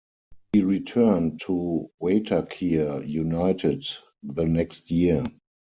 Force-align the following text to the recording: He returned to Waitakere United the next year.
He 0.51 0.63
returned 0.63 1.41
to 1.45 1.91
Waitakere 2.01 3.07
United 3.07 3.85
the 4.23 4.45
next 4.47 4.89
year. 4.89 5.23